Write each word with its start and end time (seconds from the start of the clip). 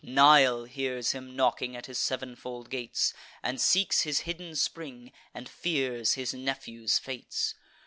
Nile 0.03 0.63
hears 0.63 1.11
him 1.11 1.35
knocking 1.35 1.75
at 1.75 1.85
his 1.85 1.99
sev'nfold 1.99 2.71
gates, 2.71 3.13
And 3.43 3.61
seeks 3.61 4.01
his 4.01 4.21
hidden 4.21 4.55
spring, 4.55 5.11
and 5.31 5.47
fears 5.47 6.13
his 6.15 6.33
nephew's 6.33 6.97
fates. 6.97 7.53